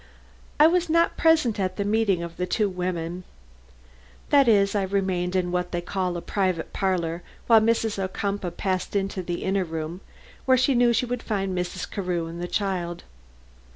[0.59, 3.23] I was not present at the meeting of the two women.
[4.31, 7.99] That is, I remained in what they would call a private parlor, while Mrs.
[8.01, 10.01] Ocumpaugh passed into the inner room,
[10.45, 11.87] where she knew she would find Mrs.
[11.87, 13.03] Carew and the child.